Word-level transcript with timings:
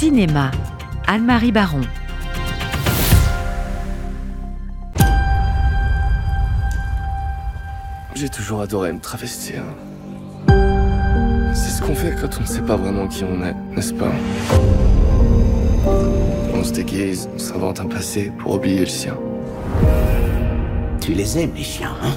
Cinéma, 0.00 0.50
Anne-Marie 1.06 1.52
Baron. 1.52 1.82
J'ai 8.14 8.30
toujours 8.30 8.62
adoré 8.62 8.94
me 8.94 8.98
travestir. 8.98 9.62
C'est 11.52 11.68
ce 11.68 11.82
qu'on 11.82 11.94
fait 11.94 12.16
quand 12.18 12.34
on 12.38 12.40
ne 12.40 12.46
sait 12.46 12.62
pas 12.62 12.76
vraiment 12.76 13.08
qui 13.08 13.24
on 13.24 13.44
est, 13.44 13.52
n'est-ce 13.76 13.92
pas? 13.92 14.10
On 16.54 16.64
se 16.64 16.72
déguise, 16.72 17.28
on 17.34 17.38
s'invente 17.38 17.80
un 17.80 17.86
passé 17.86 18.32
pour 18.38 18.54
oublier 18.54 18.80
le 18.80 18.86
sien. 18.86 19.18
Tu 21.02 21.12
les 21.12 21.38
aimes, 21.40 21.52
les 21.54 21.62
chiens, 21.62 21.94
hein? 22.02 22.14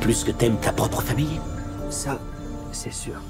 Plus 0.00 0.24
que 0.24 0.30
t'aimes 0.30 0.56
ta 0.56 0.72
propre 0.72 1.02
famille? 1.02 1.38
Ça, 1.90 2.18
c'est 2.72 2.94
sûr. 2.94 3.20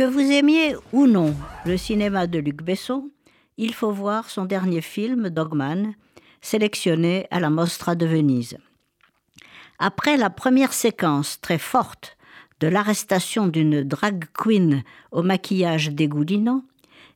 Que 0.00 0.06
vous 0.06 0.32
aimiez 0.32 0.76
ou 0.94 1.06
non 1.06 1.36
le 1.66 1.76
cinéma 1.76 2.26
de 2.26 2.38
Luc 2.38 2.62
Besson, 2.62 3.10
il 3.58 3.74
faut 3.74 3.92
voir 3.92 4.30
son 4.30 4.46
dernier 4.46 4.80
film, 4.80 5.28
Dogman, 5.28 5.92
sélectionné 6.40 7.26
à 7.30 7.38
la 7.38 7.50
Mostra 7.50 7.94
de 7.96 8.06
Venise. 8.06 8.56
Après 9.78 10.16
la 10.16 10.30
première 10.30 10.72
séquence 10.72 11.38
très 11.42 11.58
forte 11.58 12.16
de 12.60 12.68
l'arrestation 12.68 13.46
d'une 13.46 13.82
drag 13.82 14.24
queen 14.32 14.84
au 15.12 15.22
maquillage 15.22 15.90
dégoulinant, 15.90 16.64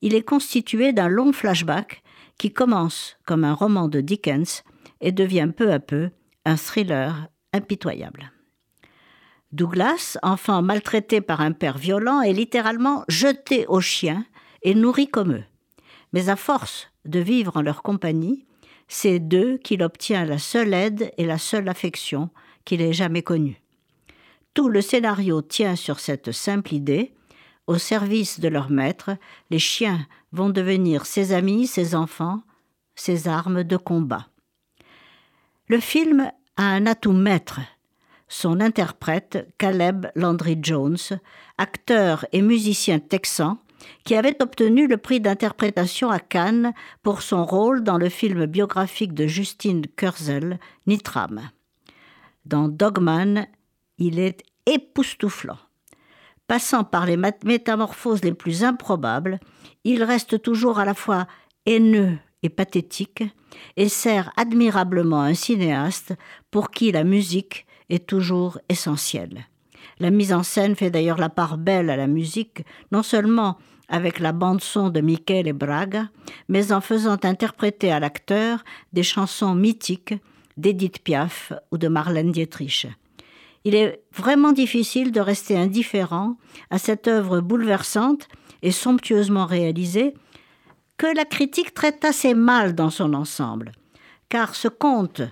il 0.00 0.14
est 0.14 0.26
constitué 0.26 0.94
d'un 0.94 1.08
long 1.08 1.34
flashback 1.34 2.02
qui 2.38 2.50
commence 2.50 3.18
comme 3.26 3.44
un 3.44 3.52
roman 3.52 3.88
de 3.88 4.00
Dickens 4.00 4.64
et 5.02 5.12
devient 5.12 5.50
peu 5.54 5.70
à 5.70 5.80
peu 5.80 6.08
un 6.46 6.56
thriller 6.56 7.28
impitoyable. 7.52 8.32
Douglas, 9.52 10.16
enfant 10.22 10.62
maltraité 10.62 11.20
par 11.20 11.40
un 11.40 11.52
père 11.52 11.76
violent, 11.76 12.20
est 12.20 12.32
littéralement 12.32 13.04
jeté 13.08 13.66
aux 13.66 13.80
chiens 13.80 14.24
et 14.62 14.74
nourri 14.74 15.08
comme 15.08 15.32
eux. 15.32 15.44
Mais 16.12 16.28
à 16.28 16.36
force 16.36 16.88
de 17.04 17.18
vivre 17.18 17.56
en 17.56 17.62
leur 17.62 17.82
compagnie, 17.82 18.46
c'est 18.86 19.18
d'eux 19.18 19.58
qu'il 19.58 19.82
obtient 19.82 20.24
la 20.24 20.38
seule 20.38 20.74
aide 20.74 21.12
et 21.16 21.24
la 21.24 21.38
seule 21.38 21.68
affection 21.68 22.30
qu'il 22.64 22.80
ait 22.80 22.92
jamais 22.92 23.22
connue. 23.22 23.60
Tout 24.54 24.68
le 24.68 24.80
scénario 24.80 25.42
tient 25.42 25.76
sur 25.76 26.00
cette 26.00 26.32
simple 26.32 26.74
idée. 26.74 27.14
Au 27.66 27.78
service 27.78 28.40
de 28.40 28.48
leur 28.48 28.70
maître, 28.70 29.16
les 29.50 29.60
chiens 29.60 30.06
vont 30.32 30.50
devenir 30.50 31.06
ses 31.06 31.32
amis, 31.32 31.66
ses 31.66 31.94
enfants, 31.94 32.42
ses 32.96 33.28
armes 33.28 33.62
de 33.62 33.76
combat. 33.76 34.28
Le 35.68 35.78
film 35.78 36.30
a 36.56 36.64
un 36.64 36.86
atout 36.86 37.12
maître. 37.12 37.60
Son 38.32 38.60
interprète, 38.60 39.52
Caleb 39.58 40.06
Landry 40.14 40.56
Jones, 40.62 40.96
acteur 41.58 42.24
et 42.30 42.42
musicien 42.42 43.00
texan, 43.00 43.58
qui 44.04 44.14
avait 44.14 44.40
obtenu 44.40 44.86
le 44.86 44.98
prix 44.98 45.20
d'interprétation 45.20 46.10
à 46.10 46.20
Cannes 46.20 46.72
pour 47.02 47.22
son 47.22 47.44
rôle 47.44 47.82
dans 47.82 47.98
le 47.98 48.08
film 48.08 48.46
biographique 48.46 49.14
de 49.14 49.26
Justine 49.26 49.84
Kurzel, 49.96 50.60
Nitram. 50.86 51.50
Dans 52.44 52.68
Dogman, 52.68 53.48
il 53.98 54.20
est 54.20 54.44
époustouflant. 54.64 55.58
Passant 56.46 56.84
par 56.84 57.06
les 57.06 57.16
métamorphoses 57.16 58.22
les 58.22 58.32
plus 58.32 58.62
improbables, 58.62 59.40
il 59.82 60.04
reste 60.04 60.40
toujours 60.40 60.78
à 60.78 60.84
la 60.84 60.94
fois 60.94 61.26
haineux 61.66 62.16
et 62.44 62.48
pathétique, 62.48 63.24
et 63.76 63.88
sert 63.88 64.32
admirablement 64.36 65.20
un 65.20 65.34
cinéaste 65.34 66.14
pour 66.52 66.70
qui 66.70 66.92
la 66.92 67.02
musique 67.02 67.66
est 67.90 68.06
toujours 68.06 68.58
essentielle. 68.68 69.46
La 69.98 70.10
mise 70.10 70.32
en 70.32 70.42
scène 70.42 70.76
fait 70.76 70.90
d'ailleurs 70.90 71.18
la 71.18 71.28
part 71.28 71.58
belle 71.58 71.90
à 71.90 71.96
la 71.96 72.06
musique, 72.06 72.64
non 72.90 73.02
seulement 73.02 73.58
avec 73.88 74.20
la 74.20 74.32
bande-son 74.32 74.88
de 74.88 75.00
Michele 75.00 75.52
Braga, 75.52 76.08
mais 76.48 76.72
en 76.72 76.80
faisant 76.80 77.18
interpréter 77.22 77.92
à 77.92 78.00
l'acteur 78.00 78.64
des 78.92 79.02
chansons 79.02 79.54
mythiques 79.54 80.14
d'Edith 80.56 81.02
Piaf 81.02 81.52
ou 81.70 81.78
de 81.78 81.88
Marlène 81.88 82.32
Dietrich. 82.32 82.86
Il 83.64 83.74
est 83.74 84.02
vraiment 84.14 84.52
difficile 84.52 85.12
de 85.12 85.20
rester 85.20 85.56
indifférent 85.56 86.36
à 86.70 86.78
cette 86.78 87.08
œuvre 87.08 87.40
bouleversante 87.40 88.28
et 88.62 88.70
somptueusement 88.70 89.44
réalisée 89.44 90.14
que 90.96 91.14
la 91.14 91.24
critique 91.24 91.74
traite 91.74 92.04
assez 92.04 92.34
mal 92.34 92.74
dans 92.74 92.90
son 92.90 93.12
ensemble, 93.12 93.72
car 94.28 94.54
ce 94.54 94.68
conte, 94.68 95.22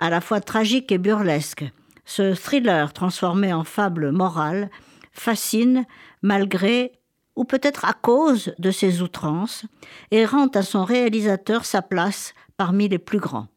à 0.00 0.10
la 0.10 0.20
fois 0.20 0.40
tragique 0.40 0.90
et 0.92 0.98
burlesque, 0.98 1.64
ce 2.08 2.34
thriller 2.34 2.94
transformé 2.94 3.52
en 3.52 3.64
fable 3.64 4.12
morale, 4.12 4.70
fascine 5.12 5.84
malgré 6.22 6.92
ou 7.36 7.44
peut-être 7.44 7.84
à 7.84 7.92
cause 7.92 8.54
de 8.58 8.70
ses 8.70 9.02
outrances, 9.02 9.66
et 10.10 10.24
rend 10.24 10.48
à 10.48 10.62
son 10.62 10.84
réalisateur 10.84 11.66
sa 11.66 11.82
place 11.82 12.32
parmi 12.56 12.88
les 12.88 12.98
plus 12.98 13.20
grands. 13.20 13.48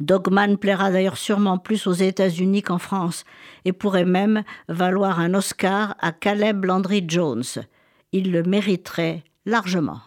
Dogman 0.00 0.58
plaira 0.58 0.90
d'ailleurs 0.90 1.16
sûrement 1.16 1.56
plus 1.56 1.86
aux 1.86 1.92
États-Unis 1.92 2.62
qu'en 2.62 2.78
France 2.78 3.24
et 3.64 3.72
pourrait 3.72 4.04
même 4.04 4.42
valoir 4.68 5.20
un 5.20 5.32
Oscar 5.32 5.94
à 6.00 6.10
Caleb 6.10 6.64
Landry 6.64 7.04
Jones. 7.06 7.44
Il 8.10 8.32
le 8.32 8.42
mériterait 8.42 9.22
largement. 9.46 10.00